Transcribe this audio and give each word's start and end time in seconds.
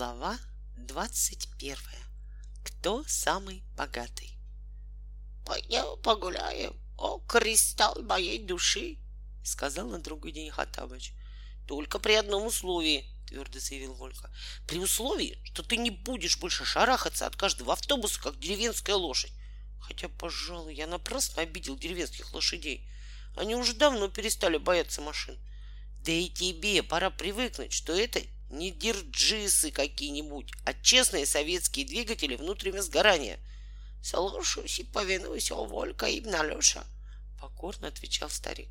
Глава 0.00 0.38
двадцать 0.78 1.46
первая. 1.58 2.02
Кто 2.64 3.04
самый 3.06 3.62
богатый? 3.76 4.30
Пойдем 5.44 6.00
погуляем, 6.00 6.74
о 6.96 7.18
кристалл 7.18 8.00
моей 8.04 8.42
души, 8.42 8.96
Сказал 9.44 9.88
на 9.88 9.98
другой 9.98 10.32
день 10.32 10.50
Хатабыч. 10.50 11.12
Только 11.68 11.98
при 11.98 12.14
одном 12.14 12.46
условии, 12.46 13.04
твердо 13.28 13.58
заявил 13.58 13.92
Волька. 13.92 14.30
При 14.66 14.78
условии, 14.78 15.38
что 15.44 15.62
ты 15.62 15.76
не 15.76 15.90
будешь 15.90 16.38
больше 16.38 16.64
шарахаться 16.64 17.26
от 17.26 17.36
каждого 17.36 17.74
автобуса, 17.74 18.22
как 18.22 18.40
деревенская 18.40 18.96
лошадь. 18.96 19.34
Хотя, 19.82 20.08
пожалуй, 20.08 20.74
я 20.74 20.86
напрасно 20.86 21.42
обидел 21.42 21.76
деревенских 21.76 22.32
лошадей. 22.32 22.88
Они 23.36 23.54
уже 23.54 23.74
давно 23.74 24.08
перестали 24.08 24.56
бояться 24.56 25.02
машин. 25.02 25.38
Да 26.02 26.10
и 26.10 26.30
тебе 26.30 26.82
пора 26.82 27.10
привыкнуть, 27.10 27.74
что 27.74 27.92
это 27.92 28.22
не 28.50 28.72
дирджисы 28.72 29.70
какие-нибудь, 29.70 30.52
а 30.64 30.74
честные 30.74 31.24
советские 31.24 31.86
двигатели 31.86 32.34
внутреннего 32.34 32.82
сгорания. 32.82 33.38
Слушаюсь 34.02 34.80
и 34.80 34.84
повинуюсь, 34.84 35.50
о 35.52 35.64
Волька 35.64 36.06
и 36.06 36.24
Алеша, 36.28 36.84
покорно 37.40 37.88
отвечал 37.88 38.28
старик. 38.28 38.68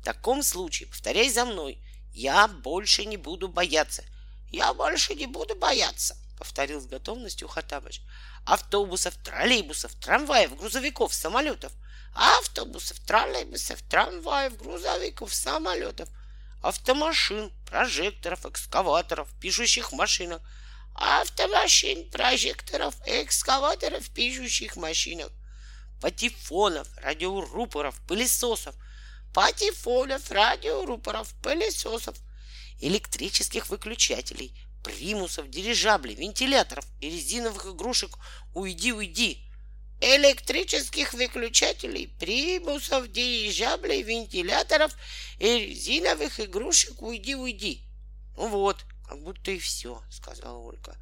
В 0.00 0.04
таком 0.04 0.42
случае, 0.42 0.88
повторяй 0.88 1.28
за 1.28 1.44
мной, 1.44 1.82
я 2.12 2.46
больше 2.46 3.04
не 3.04 3.16
буду 3.16 3.48
бояться. 3.48 4.04
Я 4.50 4.72
больше 4.72 5.14
не 5.14 5.26
буду 5.26 5.56
бояться, 5.56 6.16
повторил 6.38 6.80
с 6.80 6.86
готовностью 6.86 7.48
Хатабыч. 7.48 8.02
Автобусов, 8.44 9.16
троллейбусов, 9.16 9.92
трамваев, 9.96 10.56
грузовиков, 10.56 11.12
самолетов. 11.12 11.72
Автобусов, 12.14 13.00
троллейбусов, 13.00 13.82
трамваев, 13.82 14.56
грузовиков, 14.56 15.34
самолетов 15.34 16.08
автомашин, 16.62 17.50
прожекторов, 17.66 18.44
экскаваторов, 18.46 19.28
пишущих 19.40 19.92
машинах, 19.92 20.42
автомашин, 20.94 22.10
прожекторов, 22.10 22.94
экскаваторов, 23.06 24.08
пишущих 24.10 24.76
машинах, 24.76 25.30
патефонов, 26.00 26.88
радиорупоров, 26.98 28.00
пылесосов, 28.06 28.74
патефонов, 29.34 30.30
радиорупоров, 30.30 31.32
пылесосов, 31.42 32.16
электрических 32.80 33.68
выключателей, 33.68 34.54
примусов, 34.82 35.50
дирижаблей, 35.50 36.14
вентиляторов 36.14 36.86
и 37.00 37.10
резиновых 37.10 37.66
игрушек. 37.66 38.16
«Уйди, 38.54 38.92
уйди!» 38.92 39.45
Электрических 40.00 41.14
выключателей, 41.14 42.08
примусов, 42.18 43.10
дирижаблей, 43.10 44.02
вентиляторов 44.02 44.94
и 45.38 45.58
резиновых 45.58 46.40
игрушек 46.40 47.00
«Уйди, 47.00 47.34
уйди». 47.34 47.82
Ну 48.36 48.48
вот, 48.48 48.84
как 49.08 49.22
будто 49.22 49.50
и 49.50 49.58
все, 49.58 50.02
сказала 50.10 50.58
Ольга. 50.58 50.96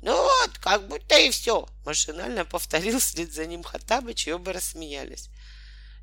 Ну 0.00 0.14
вот, 0.14 0.58
как 0.58 0.88
будто 0.88 1.18
и 1.18 1.30
все, 1.30 1.68
машинально 1.84 2.44
повторил 2.44 2.98
вслед 3.00 3.32
за 3.32 3.46
ним 3.46 3.62
Хаттабыч, 3.62 4.28
и 4.28 4.32
оба 4.32 4.52
рассмеялись. 4.52 5.30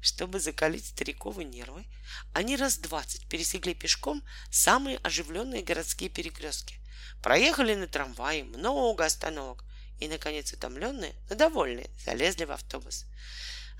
Чтобы 0.02 0.40
закалить 0.40 0.86
стариковы 0.86 1.46
нервы, 1.46 1.86
они 2.34 2.58
раз 2.58 2.78
двадцать 2.78 3.28
пересекли 3.30 3.74
пешком 3.74 4.22
самые 4.52 4.98
оживленные 4.98 5.64
городские 5.64 6.10
перекрестки. 6.10 6.80
Проехали 7.22 7.74
на 7.74 7.88
трамвае 7.88 8.44
много 8.44 9.06
остановок, 9.06 9.64
и, 10.04 10.08
наконец, 10.08 10.52
утомленные, 10.52 11.14
но 11.30 11.36
довольные, 11.36 11.90
залезли 12.04 12.46
в 12.46 12.52
автобус. 12.52 13.06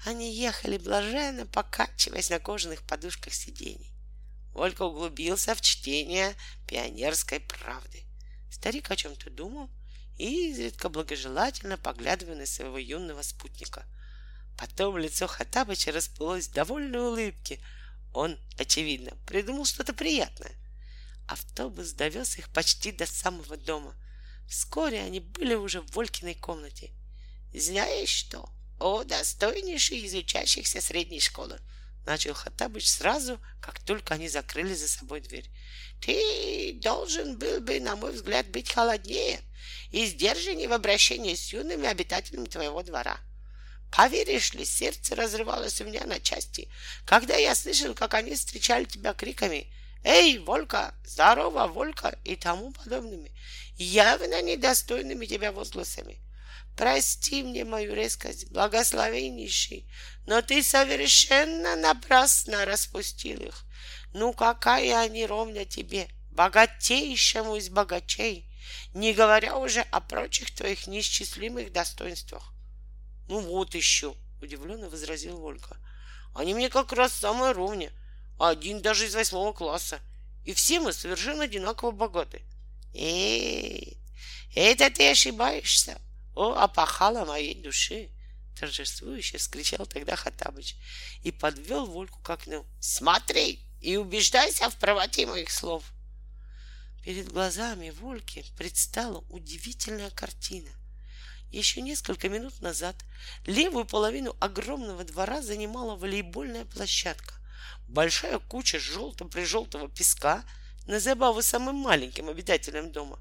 Они 0.06 0.34
ехали 0.34 0.78
блаженно, 0.78 1.46
покачиваясь 1.46 2.30
на 2.30 2.40
кожаных 2.40 2.84
подушках 2.84 3.34
сидений. 3.34 3.92
Ольга 4.54 4.84
углубился 4.84 5.56
в 5.56 5.62
чтение 5.62 6.36
пионерской 6.68 7.40
правды. 7.40 8.04
Старик 8.52 8.92
о 8.92 8.96
чем-то 8.96 9.30
думал 9.30 9.70
и 10.18 10.52
изредка 10.52 10.90
благожелательно 10.90 11.78
поглядывая 11.78 12.36
на 12.36 12.46
своего 12.46 12.78
юного 12.78 13.22
спутника. 13.22 13.86
Потом 14.58 14.98
лицо 14.98 15.28
Хатабыча 15.28 15.92
расплылось 15.92 16.48
в 16.48 16.54
довольной 16.54 17.00
улыбке. 17.00 17.60
Он, 18.14 18.38
очевидно, 18.58 19.18
придумал 19.26 19.66
что-то 19.66 19.94
приятное. 19.94 20.52
Автобус 21.28 21.94
довез 21.94 22.38
их 22.38 22.50
почти 22.50 22.92
до 22.92 23.06
самого 23.08 23.58
дома. 23.58 23.96
Вскоре 24.54 25.02
они 25.02 25.20
были 25.20 25.56
уже 25.56 25.82
в 25.82 25.96
Волькиной 25.96 26.36
комнате. 26.36 26.92
«Знаешь 27.56 28.10
что, 28.10 28.48
о 28.80 29.04
достойнейший 29.04 29.98
из 29.98 30.14
учащихся 30.14 30.80
средней 30.80 31.20
школы!» 31.20 31.60
Начал 32.06 32.36
Хаттабыч 32.36 32.88
сразу, 32.88 33.42
как 33.60 33.80
только 33.80 34.14
они 34.14 34.30
закрыли 34.30 34.76
за 34.76 34.88
собой 34.88 35.22
дверь. 35.22 35.50
«Ты 36.02 36.74
должен 36.84 37.40
был 37.40 37.62
бы, 37.62 37.80
на 37.80 37.96
мой 37.96 38.12
взгляд, 38.12 38.48
быть 38.50 38.72
холоднее 38.72 39.42
и 39.92 40.06
сдержаннее 40.06 40.68
в 40.68 40.74
обращении 40.74 41.34
с 41.34 41.52
юными 41.52 41.88
обитателями 41.88 42.46
твоего 42.46 42.84
двора. 42.84 43.18
Поверишь 43.92 44.54
ли, 44.54 44.66
сердце 44.66 45.16
разрывалось 45.16 45.82
у 45.82 45.86
меня 45.86 46.06
на 46.06 46.20
части, 46.20 46.70
когда 47.06 47.36
я 47.36 47.56
слышал, 47.56 47.96
как 47.96 48.14
они 48.14 48.36
встречали 48.36 48.86
тебя 48.86 49.14
криками 49.14 49.74
«Эй, 50.04 50.38
Волька! 50.38 50.94
Здорово, 51.06 51.68
Волька!» 51.68 52.18
и 52.24 52.36
тому 52.36 52.72
подобными 52.72 53.32
явно 53.78 54.42
недостойными 54.42 55.26
тебя 55.26 55.52
возгласами. 55.52 56.20
Прости 56.76 57.44
мне 57.44 57.66
мою 57.66 57.94
резкость, 57.94 58.52
благословеннейший, 58.52 59.88
но 60.26 60.42
ты 60.42 60.64
совершенно 60.64 61.76
напрасно 61.76 62.66
распустил 62.66 63.42
их. 63.42 63.64
Ну 64.14 64.34
какая 64.34 65.00
они 65.00 65.26
ровня 65.26 65.66
тебе, 65.66 66.08
богатейшему 66.32 67.58
из 67.58 67.70
богачей, 67.70 68.50
не 68.94 69.14
говоря 69.14 69.58
уже 69.58 69.82
о 69.92 70.02
прочих 70.02 70.54
твоих 70.56 70.88
неисчислимых 70.88 71.72
достоинствах. 71.72 72.54
Ну 73.28 73.40
вот 73.40 73.76
еще, 73.76 74.16
удивленно 74.42 74.90
возразил 74.90 75.38
Волька. 75.38 75.78
Они 76.34 76.56
мне 76.56 76.70
как 76.70 76.92
раз 76.92 77.14
самые 77.14 77.52
ровня, 77.52 77.92
один 78.40 78.82
даже 78.82 79.06
из 79.06 79.16
восьмого 79.16 79.54
класса, 79.54 80.00
и 80.44 80.54
все 80.54 80.80
мы 80.80 80.94
совершенно 80.94 81.44
одинаково 81.44 81.92
богаты. 81.92 82.42
Эй, 82.94 83.98
это 84.56 84.90
ты 84.90 85.12
ошибаешься. 85.12 86.00
О, 86.36 86.54
опахала 86.54 87.26
моей 87.26 87.62
души. 87.62 88.10
Торжествующе 88.60 89.38
вскричал 89.38 89.86
тогда 89.86 90.16
Хатабыч 90.16 90.76
и 91.24 91.32
подвел 91.32 91.86
Вольку 91.86 92.20
к 92.22 92.30
окну. 92.30 92.66
Смотри 92.80 93.60
и 93.82 93.98
убеждайся 93.98 94.70
в 94.70 94.76
правоте 94.78 95.26
моих 95.26 95.50
слов. 95.50 95.84
Перед 97.04 97.30
глазами 97.30 97.90
Вольки 97.90 98.46
предстала 98.58 99.20
удивительная 99.30 100.10
картина. 100.12 100.70
Еще 101.52 101.82
несколько 101.82 102.30
минут 102.30 102.62
назад 102.62 102.96
левую 103.46 103.86
половину 103.86 104.36
огромного 104.40 105.04
двора 105.04 105.42
занимала 105.42 105.96
волейбольная 105.96 106.66
площадка. 106.66 107.36
Большая 107.88 108.40
куча 108.40 108.80
желто-прижелтого 108.80 109.90
песка— 109.90 110.44
на 110.86 111.00
забаву 111.00 111.42
самым 111.42 111.76
маленьким 111.78 112.30
обитателям 112.30 112.92
дома, 112.92 113.20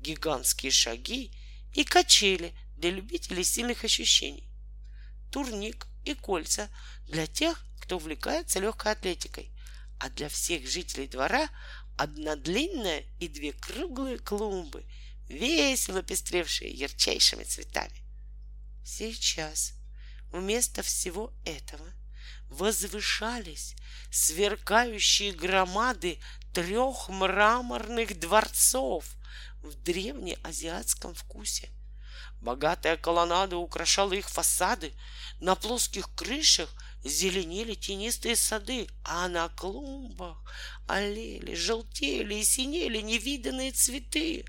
гигантские 0.00 0.72
шаги 0.72 1.32
и 1.74 1.84
качели 1.84 2.54
для 2.76 2.90
любителей 2.90 3.44
сильных 3.44 3.84
ощущений, 3.84 4.48
турник 5.32 5.86
и 6.04 6.14
кольца 6.14 6.68
для 7.06 7.26
тех, 7.26 7.64
кто 7.80 7.96
увлекается 7.96 8.60
легкой 8.60 8.92
атлетикой, 8.92 9.50
а 9.98 10.10
для 10.10 10.28
всех 10.28 10.68
жителей 10.68 11.08
двора 11.08 11.48
одна 11.96 12.36
длинная 12.36 13.04
и 13.18 13.28
две 13.28 13.52
круглые 13.52 14.18
клумбы, 14.18 14.84
весело 15.28 16.02
пестревшие 16.02 16.70
ярчайшими 16.70 17.44
цветами. 17.44 18.02
Сейчас 18.84 19.72
вместо 20.30 20.82
всего 20.82 21.32
этого 21.44 21.86
возвышались 22.48 23.76
сверкающие 24.10 25.32
громады 25.32 26.18
трех 26.52 27.08
мраморных 27.08 28.18
дворцов 28.18 29.04
в 29.62 29.74
древнеазиатском 29.74 31.14
вкусе. 31.14 31.70
Богатая 32.40 32.96
колоннада 32.96 33.56
украшала 33.56 34.12
их 34.12 34.28
фасады, 34.28 34.92
на 35.40 35.54
плоских 35.54 36.08
крышах 36.14 36.72
зеленели 37.04 37.74
тенистые 37.74 38.36
сады, 38.36 38.88
а 39.04 39.28
на 39.28 39.48
клумбах 39.48 40.38
олели, 40.86 41.54
желтели 41.54 42.36
и 42.36 42.44
синели 42.44 43.00
невиданные 43.00 43.72
цветы. 43.72 44.44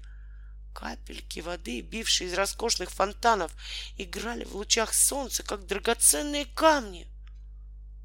Капельки 0.74 1.40
воды, 1.40 1.82
бившие 1.82 2.30
из 2.30 2.34
роскошных 2.34 2.92
фонтанов, 2.92 3.52
играли 3.98 4.46
в 4.46 4.56
лучах 4.56 4.94
солнца, 4.94 5.44
как 5.44 5.66
драгоценные 5.66 6.46
камни— 6.46 7.08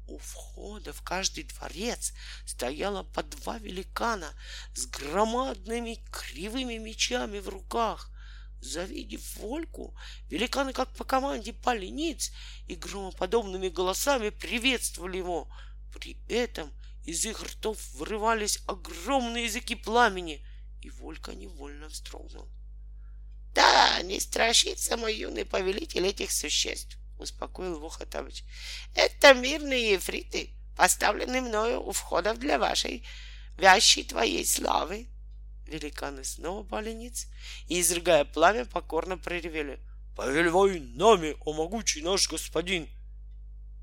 у 0.07 0.17
входа 0.17 0.93
в 0.93 1.01
каждый 1.01 1.43
дворец 1.43 2.13
стояло 2.45 3.03
по 3.03 3.23
два 3.23 3.57
великана 3.57 4.33
с 4.73 4.85
громадными 4.85 5.99
кривыми 6.11 6.77
мечами 6.77 7.39
в 7.39 7.49
руках. 7.49 8.11
Завидев 8.61 9.35
Вольку, 9.37 9.95
великаны 10.29 10.73
как 10.73 10.89
по 10.95 11.03
команде 11.03 11.53
пали 11.53 11.87
ниц 11.87 12.31
и 12.67 12.75
громоподобными 12.75 13.69
голосами 13.69 14.29
приветствовали 14.29 15.17
его. 15.17 15.47
При 15.93 16.17
этом 16.27 16.71
из 17.05 17.25
их 17.25 17.43
ртов 17.43 17.77
вырывались 17.93 18.59
огромные 18.65 19.45
языки 19.45 19.75
пламени, 19.75 20.45
и 20.81 20.89
Волька 20.89 21.35
невольно 21.35 21.87
вздрогнул. 21.87 22.47
Да, 23.53 24.01
не 24.01 24.19
страшится 24.19 24.97
мой 24.97 25.15
юный 25.15 25.45
повелитель 25.45 26.05
этих 26.05 26.31
существ, 26.31 26.97
успокоил 27.17 27.75
его 27.75 27.89
Хатабыч. 27.89 28.43
Это 28.95 29.33
мирные 29.33 29.93
ефриты, 29.93 30.49
поставленные 30.75 31.41
мною 31.41 31.81
у 31.81 31.91
входов 31.91 32.39
для 32.39 32.59
вашей 32.59 33.05
вящей 33.57 34.03
твоей 34.03 34.45
славы. 34.45 35.07
Великаны 35.67 36.23
снова 36.23 36.63
пали 36.63 36.91
ниц 36.91 37.27
и, 37.67 37.81
изрыгая 37.81 38.25
пламя, 38.25 38.65
покорно 38.65 39.17
проревели. 39.17 39.79
«Повелевай 40.15 40.79
нами, 40.79 41.35
о 41.41 41.53
могучий 41.53 42.01
наш 42.01 42.29
господин!» 42.29 42.87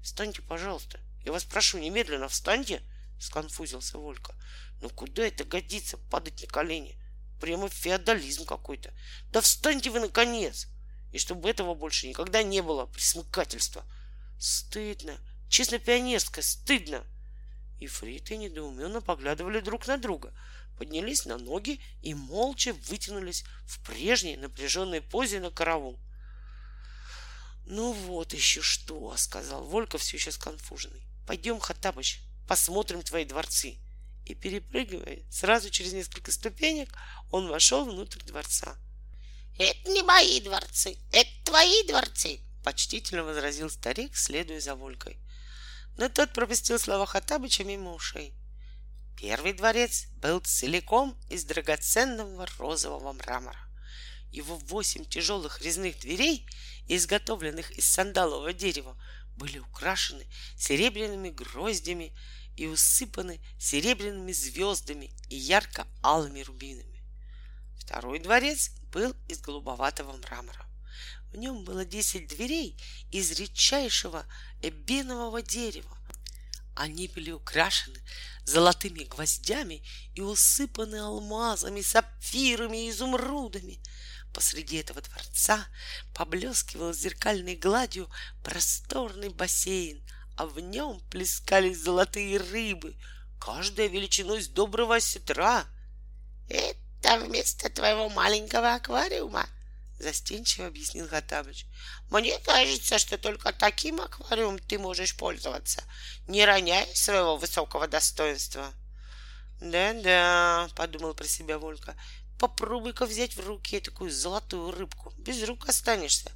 «Встаньте, 0.03 0.41
пожалуйста, 0.41 0.99
я 1.25 1.33
вас 1.33 1.45
прошу, 1.45 1.79
немедленно 1.79 2.29
встаньте!»— 2.29 2.83
сконфузился 3.21 3.99
Волька. 3.99 4.35
«Ну 4.81 4.89
куда 4.89 5.27
это 5.27 5.45
годится, 5.45 5.99
падать 6.11 6.41
на 6.41 6.47
колени? 6.47 6.97
Прямо 7.41 7.69
феодализм 7.69 8.47
какой-то! 8.47 8.95
Да 9.31 9.41
встаньте 9.41 9.91
вы, 9.91 10.01
наконец!» 10.01 10.69
И 11.13 11.19
чтобы 11.19 11.49
этого 11.49 11.75
больше 11.75 12.09
никогда 12.09 12.43
не 12.43 12.63
было, 12.63 12.87
присмыкательства. 12.87 13.85
Стыдно, 14.39 15.17
честно 15.49 15.79
пионерское, 15.79 16.43
стыдно. 16.43 17.05
И 17.79 17.87
фриты 17.87 18.37
недоуменно 18.37 19.01
поглядывали 19.01 19.61
друг 19.61 19.87
на 19.87 19.99
друга— 19.99 20.35
поднялись 20.83 21.27
на 21.27 21.39
ноги 21.39 21.81
и 22.03 22.13
молча 22.13 22.73
вытянулись 22.73 23.45
в 23.67 23.79
прежней 23.87 24.37
напряженной 24.37 25.01
позе 25.01 25.39
на 25.39 25.51
караул. 25.51 25.97
«Ну 27.67 27.93
вот 27.93 28.35
еще 28.35 28.63
что!»— 28.63 29.15
сказал 29.17 29.65
Волька 29.65 29.99
все 29.99 30.17
еще 30.17 30.33
сконфуженный. 30.33 31.07
«Пойдем, 31.25 31.61
Хаттабыч, 31.61 32.21
посмотрим 32.49 33.03
твои 33.03 33.25
дворцы». 33.25 33.79
И, 34.27 34.35
перепрыгивая 34.35 35.23
сразу 35.31 35.71
через 35.71 35.93
несколько 35.93 36.33
ступенек, 36.33 36.93
он 37.31 37.47
вошел 37.47 37.85
внутрь 37.85 38.21
дворца. 38.25 38.77
«Это 39.59 39.91
не 39.91 40.03
мои 40.03 40.41
дворцы, 40.41 40.97
это 41.13 41.31
твои 41.45 41.87
дворцы!»— 41.87 42.41
почтительно 42.65 43.23
возразил 43.23 43.69
старик, 43.71 44.17
следуя 44.17 44.61
за 44.61 44.75
Волькой. 44.75 45.19
Но 45.99 46.09
тот 46.09 46.33
пропустил 46.33 46.79
слова 46.79 47.07
Хаттабыча 47.07 47.65
мимо 47.65 47.93
ушей. 47.93 48.35
Первый 49.19 49.53
дворец 49.53 50.07
был 50.17 50.41
целиком 50.41 51.17
из 51.29 51.45
драгоценного 51.45 52.47
розового 52.59 53.13
мрамора. 53.13 53.59
Его 54.31 54.57
восемь 54.57 55.05
тяжелых 55.05 55.61
резных 55.61 55.99
дверей, 56.01 56.49
изготовленных 56.89 57.71
из 57.73 57.87
сандалового 57.87 58.55
дерева, 58.55 58.97
были 59.37 59.59
украшены 59.59 60.27
серебряными 60.57 61.29
гроздями 61.29 62.17
и 62.57 62.67
усыпаны 62.67 63.41
серебряными 63.59 64.33
звездами 64.33 65.13
и 65.29 65.37
ярко-алыми 65.37 66.41
рубинами. 66.41 66.92
Второй 67.85 68.21
дворец 68.21 68.71
был 68.93 69.15
из 69.29 69.41
голубоватого 69.41 70.17
мрамора. 70.17 70.67
В 71.33 71.37
нем 71.37 71.65
было 71.65 71.85
десять 71.85 72.29
дверей 72.29 72.77
из 73.11 73.33
редчайшего 73.33 74.25
эбенового 74.61 75.43
дерева, 75.43 75.97
они 76.75 77.09
были 77.09 77.31
украшены 77.31 77.99
золотыми 78.45 79.05
гвоздями 79.05 79.83
и 80.15 80.21
усыпаны 80.21 80.97
алмазами, 80.97 81.81
сапфирами 81.81 82.87
и 82.87 82.91
изумрудами. 82.91 83.81
Посреди 84.33 84.77
этого 84.77 85.03
дворца 85.03 85.67
поблескивал 86.15 86.95
зеркальной 86.95 87.57
гладью 87.57 88.11
просторный 88.43 89.29
бассейн, 89.29 90.03
а 90.37 90.47
в 90.47 90.59
нем 90.61 91.01
плескались 91.11 91.79
золотые 91.79 92.39
рыбы, 92.39 92.97
каждая 93.39 93.89
величиной 93.89 94.43
с 94.43 94.49
доброго 94.49 94.97
осетра. 94.97 95.67
«Это 96.49 96.82
вместо 97.19 97.71
твоего 97.71 98.09
маленького 98.09 98.75
аквариума», 98.75 99.47
застенчиво 100.03 100.67
объяснил 100.67 101.09
Хаттабыч. 101.09 101.67
Мне 102.11 102.39
кажется, 102.41 102.99
что 102.99 103.17
только 103.17 103.53
таким 103.53 104.01
аквариумом 104.01 104.59
ты 104.59 104.79
можешь 104.79 105.17
пользоваться, 105.17 105.83
не 106.27 106.45
роняя 106.45 106.87
своего 106.95 107.37
высокого 107.37 107.87
достоинства. 107.89 108.73
Да-да, 109.61 110.69
подумал 110.75 111.15
про 111.15 111.27
себя 111.27 111.59
Волька. 111.59 111.97
Попробуй-ка 112.39 113.07
взять 113.07 113.37
в 113.37 113.47
руки 113.47 113.81
такую 113.81 114.11
золотую 114.11 114.73
рыбку. 114.73 115.13
Без 115.19 115.43
рук 115.45 115.69
останешься. 115.69 116.33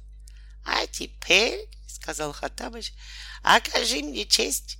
А 0.65 0.87
теперь, 0.87 1.67
сказал 1.87 2.31
Хаттабыч, 2.31 2.93
окажи 3.43 3.97
мне 3.97 4.25
честь 4.25 4.77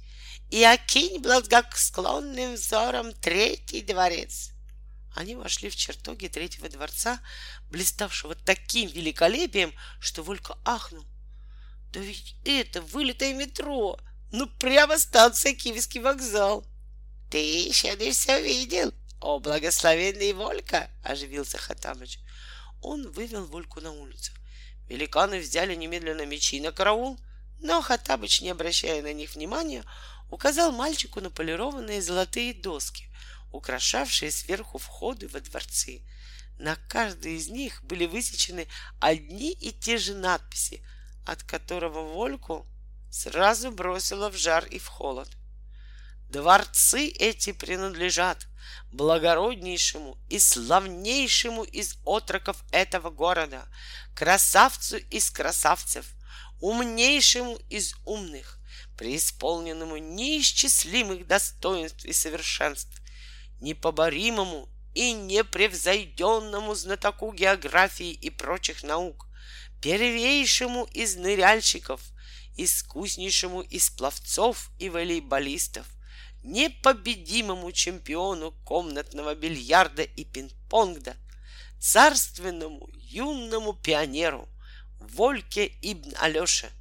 и 0.50 0.64
окинь 0.64 1.20
благосклонным 1.22 2.56
взором 2.56 3.14
третий 3.14 3.82
дворец. 3.82 4.52
Они 5.18 5.36
вошли 5.36 5.72
в 5.72 5.76
чертоги 5.76 6.28
третьего 6.28 6.70
дворца, 6.70 7.20
блиставшего 7.72 8.36
таким 8.36 8.88
великолепием, 8.88 9.74
что 10.00 10.22
Волька 10.22 10.60
ахнул. 10.64 11.04
Да 11.92 12.00
ведь 12.00 12.36
это 12.46 12.84
вылитое 12.84 13.34
метро! 13.34 14.00
Ну, 14.32 14.46
прямо 14.46 15.00
станция 15.00 15.56
Киевский 15.56 16.02
вокзал! 16.02 16.68
Ты 17.32 17.40
еще 17.40 17.96
не 17.96 18.12
все 18.12 18.40
видел, 18.44 18.94
о 19.20 19.40
благословенный 19.40 20.34
Волька! 20.34 20.88
Оживился 21.04 21.58
Хатамыч. 21.58 22.20
Он 22.84 23.10
вывел 23.10 23.44
Вольку 23.46 23.82
на 23.82 23.92
улицу. 23.92 24.34
Великаны 24.88 25.40
взяли 25.40 25.74
немедленно 25.74 26.28
мечи 26.28 26.62
на 26.62 26.72
караул, 26.72 27.20
но 27.60 27.82
Хатабыч, 27.82 28.42
не 28.42 28.52
обращая 28.52 29.02
на 29.02 29.14
них 29.14 29.34
внимания, 29.34 29.84
указал 30.30 30.72
мальчику 30.72 31.22
на 31.22 31.32
полированные 31.32 32.04
золотые 32.04 32.54
доски, 32.54 33.10
украшавшие 33.52 34.32
сверху 34.32 34.78
входы 34.78 35.28
во 35.28 35.40
дворцы. 35.40 36.02
На 36.58 36.76
каждой 36.76 37.36
из 37.36 37.50
них 37.50 37.84
были 37.84 38.06
высечены 38.06 38.68
одни 39.00 39.52
и 39.52 39.72
те 39.72 39.98
же 39.98 40.16
надписи, 40.16 40.84
от 41.26 41.44
которого 41.44 42.02
Вольку 42.02 42.66
сразу 43.12 43.72
бросило 43.72 44.30
в 44.30 44.38
жар 44.38 44.66
и 44.66 44.80
в 44.80 44.88
холод. 44.88 45.30
Дворцы 46.30 47.08
эти 47.08 47.54
принадлежат 47.54 48.48
благороднейшему 48.92 50.18
и 50.30 50.40
славнейшему 50.40 51.64
из 51.64 51.98
отроков 52.06 52.64
этого 52.72 53.10
города, 53.10 53.68
красавцу 54.16 54.98
из 54.98 55.30
красавцев, 55.30 56.06
умнейшему 56.60 57.60
из 57.70 57.96
умных, 58.06 58.60
преисполненному 58.98 59.98
неисчислимых 59.98 61.28
достоинств 61.28 62.04
и 62.04 62.14
совершенств, 62.14 63.02
непоборимому 63.60 64.70
и 64.94 65.14
непревзойденному 65.14 66.76
знатоку 66.76 67.32
географии 67.32 68.12
и 68.12 68.30
прочих 68.30 68.84
наук, 68.84 69.28
первейшему 69.82 70.86
из 70.86 71.16
ныряльщиков, 71.16 72.02
искуснейшему 72.56 73.62
из 73.62 73.90
пловцов 73.90 74.72
и 74.80 74.90
волейболистов, 74.90 75.86
непобедимому 76.44 77.72
чемпиону 77.72 78.52
комнатного 78.64 79.36
бильярда 79.36 80.04
и 80.04 80.24
пинг-понга, 80.24 81.16
царственному 81.80 82.90
юному 82.94 83.74
пионеру 83.74 84.50
Вольке 85.00 85.68
Ибн 85.82 86.14
Алёше, 86.20 86.72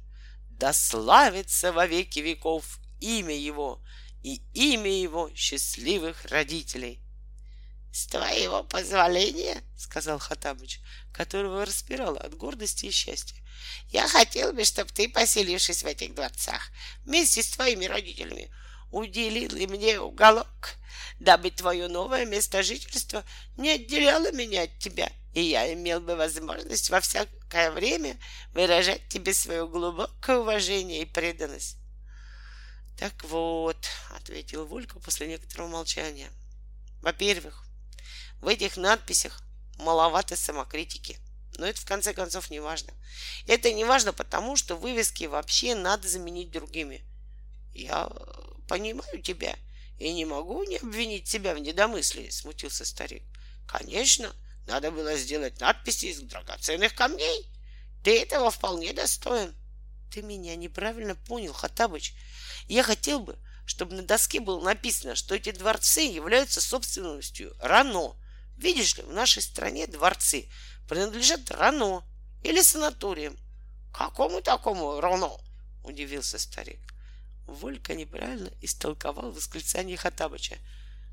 да 0.49 0.73
славится 0.73 1.71
во 1.71 1.85
веки 1.85 2.19
веков 2.19 2.79
имя 2.99 3.35
его— 3.35 3.79
и 4.23 4.41
имя 4.53 4.91
его 4.91 5.29
счастливых 5.35 6.25
родителей.— 6.25 7.01
С 7.91 8.07
твоего 8.07 8.63
позволения,— 8.63 9.63
сказал 9.77 10.19
Хатабыч, 10.19 10.79
которого 11.13 11.65
распирало 11.65 12.19
от 12.19 12.35
гордости 12.35 12.85
и 12.85 12.91
счастья,— 12.91 13.37
я 13.89 14.07
хотел 14.07 14.53
бы, 14.53 14.63
чтобы 14.63 14.91
ты, 14.91 15.09
поселившись 15.09 15.83
в 15.83 15.87
этих 15.87 16.13
дворцах, 16.13 16.71
вместе 17.05 17.41
с 17.41 17.49
твоими 17.49 17.85
родителями, 17.85 18.51
уделил 18.91 19.51
мне 19.67 19.99
уголок, 19.99 20.75
дабы 21.19 21.51
твое 21.51 21.87
новое 21.87 22.25
место 22.25 22.63
жительства 22.63 23.23
не 23.57 23.69
отделяло 23.69 24.31
меня 24.31 24.63
от 24.63 24.79
тебя, 24.79 25.11
и 25.33 25.41
я 25.41 25.73
имел 25.73 25.99
бы 25.99 26.15
возможность 26.15 26.89
во 26.89 26.99
всякое 26.99 27.71
время 27.71 28.17
выражать 28.53 29.07
тебе 29.09 29.33
свое 29.33 29.67
глубокое 29.67 30.37
уважение 30.37 31.01
и 31.01 31.05
преданность. 31.05 31.77
Так 32.97 33.23
вот, 33.25 33.77
ответил 34.15 34.65
Волька 34.65 34.99
после 34.99 35.27
некоторого 35.27 35.67
молчания. 35.67 36.31
Во-первых, 37.01 37.63
в 38.41 38.47
этих 38.47 38.75
надписях 38.75 39.43
маловато 39.77 40.35
самокритики. 40.35 41.19
Но 41.57 41.65
это 41.65 41.79
в 41.79 41.85
конце 41.85 42.13
концов 42.13 42.49
не 42.49 42.59
важно. 42.59 42.93
Это 43.47 43.71
не 43.71 43.85
важно 43.85 44.13
потому, 44.13 44.55
что 44.55 44.75
вывески 44.75 45.25
вообще 45.25 45.75
надо 45.75 46.07
заменить 46.07 46.51
другими. 46.51 47.03
Я 47.73 48.09
понимаю 48.67 49.21
тебя 49.21 49.55
и 49.99 50.11
не 50.13 50.25
могу 50.25 50.63
не 50.63 50.77
обвинить 50.77 51.29
тебя 51.29 51.53
в 51.53 51.59
недомыслии, 51.59 52.29
смутился 52.29 52.85
старик. 52.85 53.23
Конечно, 53.67 54.35
надо 54.65 54.91
было 54.91 55.15
сделать 55.15 55.59
надписи 55.59 56.07
из 56.07 56.21
драгоценных 56.21 56.95
камней. 56.95 57.47
Ты 58.03 58.21
этого 58.21 58.51
вполне 58.51 58.93
достоин. 58.93 59.55
Ты 60.11 60.21
меня 60.21 60.55
неправильно 60.55 61.15
понял, 61.15 61.53
Хатабыч. 61.53 62.13
Я 62.67 62.83
хотел 62.83 63.19
бы, 63.19 63.37
чтобы 63.65 63.95
на 63.95 64.03
доске 64.03 64.39
было 64.39 64.61
написано, 64.63 65.15
что 65.15 65.35
эти 65.35 65.51
дворцы 65.51 66.01
являются 66.01 66.61
собственностью 66.61 67.55
Рано. 67.59 68.15
Видишь 68.57 68.97
ли, 68.97 69.03
в 69.03 69.13
нашей 69.13 69.41
стране 69.41 69.87
дворцы 69.87 70.49
принадлежат 70.87 71.51
Рано 71.51 72.03
или 72.43 72.61
санаториям. 72.61 73.37
Какому 73.93 74.41
такому 74.41 74.99
Рано? 75.01 75.31
Удивился 75.83 76.39
старик. 76.39 76.79
Волька 77.45 77.93
неправильно 77.93 78.51
истолковал 78.61 79.31
восклицание 79.31 79.97
Хатабыча. 79.97 80.57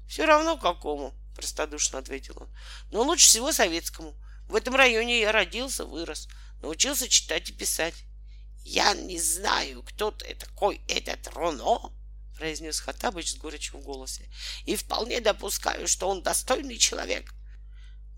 Все 0.09 0.25
равно 0.25 0.57
какому, 0.57 1.15
простодушно 1.35 1.99
ответил 1.99 2.37
он. 2.41 2.49
Но 2.91 3.03
лучше 3.03 3.27
всего 3.27 3.53
советскому. 3.53 4.15
В 4.49 4.55
этом 4.55 4.75
районе 4.75 5.21
я 5.21 5.33
родился, 5.33 5.85
вырос, 5.85 6.29
научился 6.61 7.09
читать 7.09 7.51
и 7.51 7.53
писать. 7.53 8.05
Я 8.65 8.95
не 8.95 9.21
знаю, 9.21 9.83
кто 9.83 10.11
ты 10.11 10.35
такой 10.35 10.81
этот 10.89 11.29
Роно, 11.29 11.93
произнес 12.37 12.81
Хатабыч 12.81 13.33
с 13.33 13.37
горечью 13.37 13.79
в 13.79 13.83
голосе, 13.83 14.29
и 14.65 14.75
вполне 14.75 15.21
допускаю, 15.21 15.87
что 15.87 16.09
он 16.09 16.23
достойный 16.23 16.79
человек. 16.79 17.35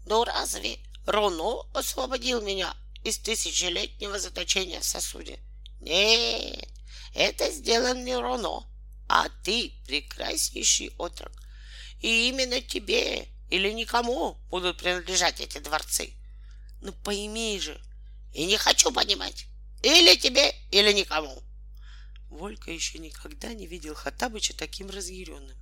Но 0.06 0.24
разве 0.24 0.78
Роно 1.04 1.68
освободил 1.74 2.40
меня 2.40 2.74
из 3.02 3.18
тысячелетнего 3.18 4.18
заточения 4.20 4.80
в 4.80 4.84
сосуде? 4.84 5.40
Нет, 5.80 6.68
это 7.14 7.50
сделан 7.50 8.04
не 8.04 8.16
Роно, 8.16 8.64
а 9.08 9.28
ты, 9.42 9.72
прекраснейший 9.86 10.92
отрок. 10.96 11.32
И 12.00 12.28
именно 12.28 12.60
тебе 12.60 13.28
или 13.50 13.72
никому 13.72 14.38
будут 14.48 14.78
принадлежать 14.78 15.40
эти 15.40 15.58
дворцы. 15.58 16.12
Ну 16.82 16.92
пойми 16.92 17.58
же, 17.58 17.80
и 18.32 18.44
не 18.46 18.56
хочу 18.56 18.92
понимать. 18.92 19.46
Или 19.86 20.16
тебе, 20.16 20.52
или 20.72 20.90
никому. 20.90 21.44
Волька 22.28 22.72
еще 22.72 22.98
никогда 22.98 23.54
не 23.54 23.68
видел 23.68 23.94
Хатабыча 23.94 24.52
таким 24.52 24.90
разъяренным. 24.90 25.56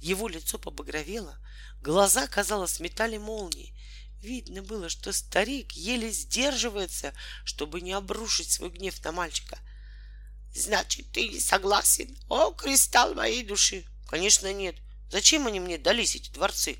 Его 0.00 0.26
лицо 0.26 0.58
побагровело, 0.58 1.38
глаза, 1.80 2.26
казалось, 2.26 2.80
метали 2.80 3.16
молнии. 3.16 3.72
Видно 4.20 4.64
было, 4.64 4.88
что 4.88 5.12
старик 5.12 5.70
еле 5.70 6.10
сдерживается, 6.10 7.14
чтобы 7.44 7.80
не 7.80 7.92
обрушить 7.92 8.50
свой 8.50 8.70
гнев 8.70 9.04
на 9.04 9.12
мальчика. 9.12 9.56
Значит, 10.52 11.12
ты 11.12 11.28
не 11.28 11.38
согласен? 11.38 12.18
О, 12.28 12.50
кристалл 12.50 13.14
моей 13.14 13.44
души! 13.44 13.84
Конечно, 14.08 14.52
нет. 14.52 14.74
Зачем 15.12 15.46
они 15.46 15.60
мне 15.60 15.78
дались, 15.78 16.16
эти 16.16 16.30
дворцы? 16.30 16.76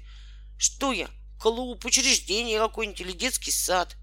Что 0.58 0.90
я, 0.90 1.08
клуб, 1.38 1.84
учреждение 1.84 2.58
какой-нибудь 2.58 3.00
или 3.00 3.12
детский 3.12 3.52
сад? 3.52 3.94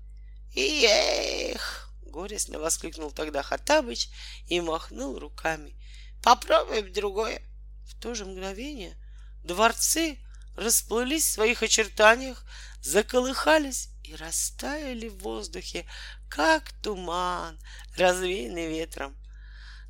Эх, 0.56 1.87
горестно 2.18 2.58
воскликнул 2.58 3.12
тогда 3.12 3.44
Хатабыч 3.44 4.10
и 4.48 4.60
махнул 4.60 5.20
руками. 5.20 5.76
Попробуем 6.24 6.92
другое. 6.92 7.44
В 7.86 7.94
то 8.02 8.16
же 8.16 8.26
мгновение 8.26 8.98
дворцы 9.44 10.18
расплылись 10.56 11.28
в 11.28 11.32
своих 11.34 11.62
очертаниях, 11.62 12.44
заколыхались 12.82 13.90
и 14.04 14.16
растаяли 14.16 15.10
в 15.10 15.20
воздухе, 15.20 15.86
как 16.28 16.72
туман, 16.82 17.60
развеянный 17.96 18.68
ветром. 18.68 19.16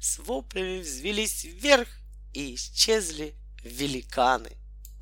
С 0.02 0.20
воплями 0.20 0.82
взвелись 0.82 1.46
вверх 1.46 1.88
и 2.34 2.56
исчезли 2.56 3.36
великаны. 3.64 4.58